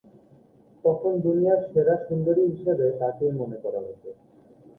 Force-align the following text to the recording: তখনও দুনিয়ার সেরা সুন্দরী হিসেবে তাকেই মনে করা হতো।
তখনও 0.83 1.21
দুনিয়ার 1.25 1.59
সেরা 1.67 1.95
সুন্দরী 2.05 2.43
হিসেবে 2.51 2.85
তাকেই 2.99 3.33
মনে 3.39 3.57
করা 3.63 3.79
হতো। 3.79 4.09